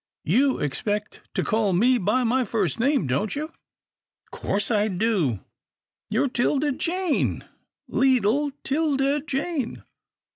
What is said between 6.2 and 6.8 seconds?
'Tilda